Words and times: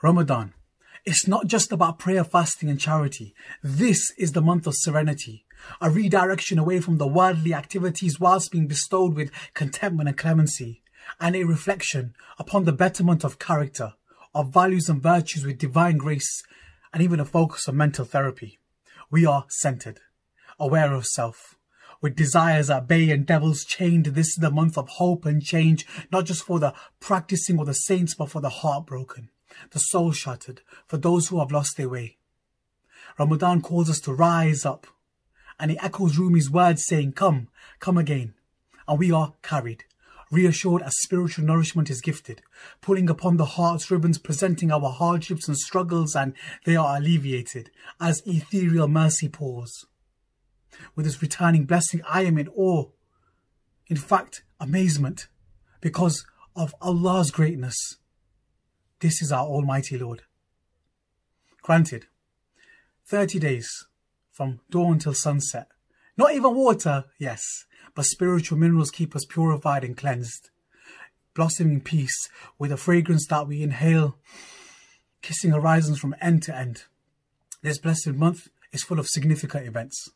Ramadan. 0.00 0.54
It's 1.04 1.26
not 1.26 1.48
just 1.48 1.72
about 1.72 1.98
prayer, 1.98 2.22
fasting, 2.22 2.70
and 2.70 2.78
charity. 2.78 3.34
This 3.64 4.12
is 4.16 4.30
the 4.30 4.40
month 4.40 4.68
of 4.68 4.74
serenity, 4.76 5.44
a 5.80 5.90
redirection 5.90 6.56
away 6.56 6.78
from 6.78 6.98
the 6.98 7.06
worldly 7.08 7.52
activities 7.52 8.20
whilst 8.20 8.52
being 8.52 8.68
bestowed 8.68 9.16
with 9.16 9.32
contentment 9.54 10.08
and 10.08 10.16
clemency, 10.16 10.82
and 11.20 11.34
a 11.34 11.42
reflection 11.42 12.14
upon 12.38 12.62
the 12.62 12.72
betterment 12.72 13.24
of 13.24 13.40
character, 13.40 13.94
of 14.32 14.52
values 14.52 14.88
and 14.88 15.02
virtues 15.02 15.44
with 15.44 15.58
divine 15.58 15.96
grace, 15.96 16.44
and 16.92 17.02
even 17.02 17.18
a 17.18 17.24
focus 17.24 17.68
on 17.68 17.76
mental 17.76 18.04
therapy. 18.04 18.60
We 19.10 19.26
are 19.26 19.46
centered, 19.48 19.98
aware 20.60 20.92
of 20.92 21.06
self, 21.06 21.56
with 22.00 22.14
desires 22.14 22.70
at 22.70 22.86
bay 22.86 23.10
and 23.10 23.26
devils 23.26 23.64
chained. 23.64 24.06
This 24.06 24.28
is 24.28 24.38
the 24.40 24.52
month 24.52 24.78
of 24.78 24.88
hope 24.90 25.24
and 25.24 25.42
change, 25.42 25.88
not 26.12 26.24
just 26.24 26.44
for 26.44 26.60
the 26.60 26.72
practicing 27.00 27.58
or 27.58 27.64
the 27.64 27.74
saints, 27.74 28.14
but 28.14 28.30
for 28.30 28.40
the 28.40 28.48
heartbroken 28.48 29.30
the 29.70 29.78
soul 29.78 30.12
shattered, 30.12 30.62
for 30.86 30.96
those 30.96 31.28
who 31.28 31.38
have 31.38 31.52
lost 31.52 31.76
their 31.76 31.88
way. 31.88 32.18
Ramadan 33.18 33.60
calls 33.60 33.90
us 33.90 34.00
to 34.00 34.12
rise 34.12 34.64
up, 34.64 34.86
and 35.58 35.70
he 35.70 35.78
echoes 35.78 36.18
Rumi's 36.18 36.50
words 36.50 36.84
saying, 36.86 37.12
Come, 37.12 37.48
come 37.80 37.98
again. 37.98 38.34
And 38.86 38.98
we 38.98 39.10
are 39.10 39.34
carried, 39.42 39.84
reassured 40.30 40.82
as 40.82 40.98
spiritual 40.98 41.44
nourishment 41.44 41.90
is 41.90 42.00
gifted, 42.00 42.42
pulling 42.80 43.10
upon 43.10 43.36
the 43.36 43.44
heart's 43.44 43.90
ribbons, 43.90 44.18
presenting 44.18 44.70
our 44.70 44.90
hardships 44.90 45.48
and 45.48 45.58
struggles, 45.58 46.14
and 46.14 46.34
they 46.64 46.76
are 46.76 46.96
alleviated 46.96 47.70
as 48.00 48.22
ethereal 48.24 48.88
mercy 48.88 49.28
pours. 49.28 49.84
With 50.94 51.06
this 51.06 51.20
returning 51.20 51.64
blessing, 51.64 52.02
I 52.08 52.22
am 52.22 52.38
in 52.38 52.48
awe, 52.48 52.86
in 53.88 53.96
fact, 53.96 54.44
amazement, 54.60 55.28
because 55.80 56.24
of 56.54 56.74
Allah's 56.80 57.30
greatness 57.30 57.96
this 59.00 59.22
is 59.22 59.30
our 59.30 59.46
Almighty 59.46 59.96
Lord. 59.98 60.22
Granted, 61.62 62.06
30 63.06 63.38
days 63.38 63.86
from 64.32 64.60
dawn 64.70 64.98
till 64.98 65.14
sunset. 65.14 65.68
Not 66.16 66.34
even 66.34 66.54
water, 66.54 67.04
yes, 67.18 67.42
but 67.94 68.04
spiritual 68.04 68.58
minerals 68.58 68.90
keep 68.90 69.14
us 69.14 69.24
purified 69.24 69.84
and 69.84 69.96
cleansed. 69.96 70.50
Blossoming 71.34 71.80
peace 71.80 72.28
with 72.58 72.72
a 72.72 72.76
fragrance 72.76 73.26
that 73.28 73.46
we 73.46 73.62
inhale, 73.62 74.18
kissing 75.22 75.52
horizons 75.52 75.98
from 75.98 76.16
end 76.20 76.42
to 76.44 76.56
end. 76.56 76.84
This 77.62 77.78
blessed 77.78 78.14
month 78.14 78.48
is 78.72 78.82
full 78.82 78.98
of 78.98 79.08
significant 79.08 79.66
events. 79.66 80.10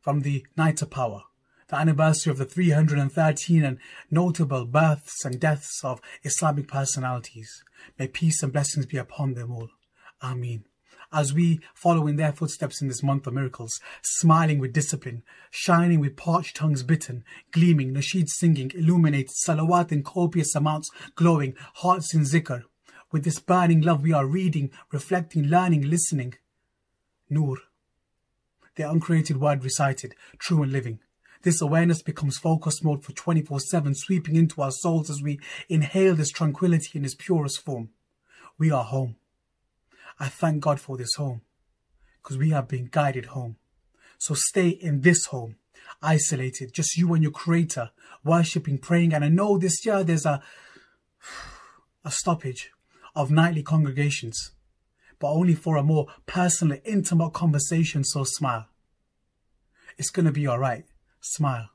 From 0.00 0.20
the 0.20 0.46
Night 0.56 0.82
of 0.82 0.90
Power, 0.90 1.22
the 1.72 1.78
anniversary 1.78 2.30
of 2.30 2.36
the 2.36 2.44
313 2.44 3.64
and 3.64 3.78
notable 4.10 4.66
births 4.66 5.24
and 5.24 5.40
deaths 5.40 5.80
of 5.82 6.02
Islamic 6.22 6.68
personalities. 6.68 7.64
May 7.98 8.08
peace 8.08 8.42
and 8.42 8.52
blessings 8.52 8.84
be 8.84 8.98
upon 8.98 9.32
them 9.32 9.50
all. 9.50 9.70
Amen. 10.22 10.66
As 11.14 11.32
we 11.32 11.60
follow 11.74 12.06
in 12.06 12.16
their 12.16 12.32
footsteps 12.32 12.82
in 12.82 12.88
this 12.88 13.02
month 13.02 13.26
of 13.26 13.32
miracles, 13.32 13.80
smiling 14.02 14.58
with 14.58 14.74
discipline, 14.74 15.22
shining 15.50 15.98
with 15.98 16.14
parched 16.14 16.56
tongues 16.56 16.82
bitten, 16.82 17.24
gleaming, 17.52 17.94
nasheed 17.94 18.28
singing, 18.28 18.70
illuminated, 18.74 19.30
salawat 19.46 19.92
in 19.92 20.02
copious 20.02 20.54
amounts, 20.54 20.90
glowing, 21.14 21.54
hearts 21.76 22.14
in 22.14 22.20
zikr. 22.20 22.64
With 23.12 23.24
this 23.24 23.38
burning 23.38 23.80
love 23.80 24.02
we 24.02 24.12
are 24.12 24.26
reading, 24.26 24.70
reflecting, 24.90 25.44
learning, 25.44 25.88
listening. 25.88 26.34
Nur. 27.30 27.56
The 28.76 28.90
uncreated 28.90 29.38
word 29.38 29.64
recited, 29.64 30.14
true 30.38 30.62
and 30.62 30.70
living. 30.70 31.00
This 31.42 31.60
awareness 31.60 32.02
becomes 32.02 32.38
focus 32.38 32.82
mode 32.84 33.04
for 33.04 33.12
24 33.12 33.60
7, 33.60 33.94
sweeping 33.94 34.36
into 34.36 34.62
our 34.62 34.70
souls 34.70 35.10
as 35.10 35.20
we 35.22 35.40
inhale 35.68 36.14
this 36.14 36.30
tranquility 36.30 36.98
in 36.98 37.04
its 37.04 37.14
purest 37.14 37.64
form. 37.64 37.90
We 38.58 38.70
are 38.70 38.84
home. 38.84 39.16
I 40.20 40.28
thank 40.28 40.60
God 40.60 40.78
for 40.78 40.96
this 40.96 41.14
home 41.14 41.40
because 42.22 42.38
we 42.38 42.50
have 42.50 42.68
been 42.68 42.88
guided 42.90 43.26
home. 43.26 43.56
So 44.18 44.34
stay 44.34 44.68
in 44.68 45.00
this 45.00 45.26
home, 45.26 45.56
isolated, 46.00 46.72
just 46.72 46.96
you 46.96 47.12
and 47.12 47.24
your 47.24 47.32
Creator, 47.32 47.90
worshipping, 48.22 48.78
praying. 48.78 49.12
And 49.12 49.24
I 49.24 49.28
know 49.28 49.58
this 49.58 49.84
year 49.84 50.04
there's 50.04 50.26
a, 50.26 50.40
a 52.04 52.10
stoppage 52.12 52.70
of 53.16 53.32
nightly 53.32 53.64
congregations, 53.64 54.52
but 55.18 55.32
only 55.32 55.56
for 55.56 55.76
a 55.76 55.82
more 55.82 56.06
personal, 56.26 56.78
intimate 56.84 57.32
conversation. 57.32 58.04
So 58.04 58.22
smile. 58.22 58.68
It's 59.98 60.10
going 60.10 60.26
to 60.26 60.32
be 60.32 60.46
all 60.46 60.58
right. 60.58 60.84
Smile. 61.24 61.70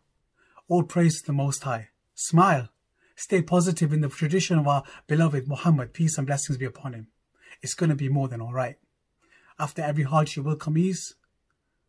All 0.68 0.84
praise 0.84 1.22
to 1.22 1.28
the 1.28 1.34
Most 1.34 1.64
High. 1.64 1.88
Smile. 2.14 2.68
Stay 3.16 3.42
positive 3.42 3.94
in 3.94 4.02
the 4.02 4.10
tradition 4.10 4.60
of 4.60 4.68
our 4.68 4.84
beloved 5.08 5.48
Muhammad, 5.48 5.94
peace 5.94 6.18
and 6.18 6.28
blessings 6.28 6.58
be 6.58 6.66
upon 6.66 6.92
him. 6.92 7.08
It's 7.62 7.74
going 7.74 7.90
to 7.90 7.96
be 7.96 8.10
more 8.10 8.28
than 8.28 8.42
alright. 8.42 8.76
After 9.58 9.82
every 9.82 10.04
hardship 10.04 10.44
will 10.44 10.58
come 10.58 10.78
ease. 10.78 11.16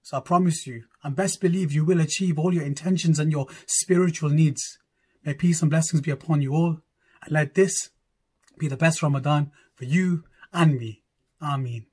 So 0.02 0.16
I 0.16 0.20
promise 0.20 0.68
you, 0.68 0.84
and 1.02 1.16
best 1.16 1.40
believe 1.40 1.72
you 1.72 1.84
will 1.84 2.00
achieve 2.00 2.38
all 2.38 2.54
your 2.54 2.64
intentions 2.64 3.18
and 3.18 3.32
your 3.32 3.48
spiritual 3.66 4.30
needs. 4.30 4.78
May 5.24 5.34
peace 5.34 5.60
and 5.60 5.68
blessings 5.70 6.00
be 6.00 6.12
upon 6.12 6.40
you 6.40 6.54
all, 6.54 6.78
and 7.24 7.32
let 7.32 7.54
this 7.54 7.90
be 8.56 8.68
the 8.68 8.76
best 8.76 9.02
Ramadan 9.02 9.50
for 9.74 9.84
you 9.84 10.22
and 10.52 10.78
me. 10.78 11.02
Ameen. 11.42 11.86